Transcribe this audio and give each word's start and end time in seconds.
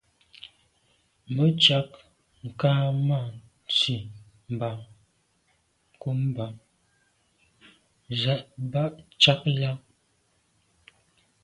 Me 1.33 1.45
tshag 1.61 1.89
nka’ 2.47 2.71
ma’ 3.07 3.19
nsi 3.67 3.95
mban 4.51 4.77
kum 6.01 6.19
ba’ 6.35 6.45
z’a 8.19 8.35
ba 8.71 8.83
tsha 9.19 9.33
là. 9.61 9.71